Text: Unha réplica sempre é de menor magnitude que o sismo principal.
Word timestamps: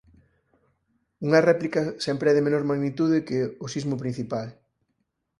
Unha 1.25 1.43
réplica 1.49 1.81
sempre 2.05 2.27
é 2.31 2.35
de 2.35 2.45
menor 2.45 2.63
magnitude 2.71 3.25
que 3.27 3.37
o 3.63 3.65
sismo 3.73 3.95
principal. 4.03 4.47